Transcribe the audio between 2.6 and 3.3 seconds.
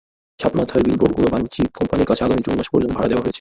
পর্যন্ত ভাড়া দেওয়া রয়েছে।